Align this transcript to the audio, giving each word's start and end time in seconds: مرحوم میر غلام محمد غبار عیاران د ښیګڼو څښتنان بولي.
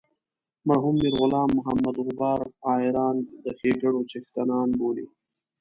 مرحوم 0.67 0.95
میر 1.01 1.11
غلام 1.19 1.49
محمد 1.57 1.95
غبار 2.07 2.39
عیاران 2.69 3.17
د 3.43 3.45
ښیګڼو 3.57 3.99
څښتنان 4.09 4.69
بولي. 4.79 5.05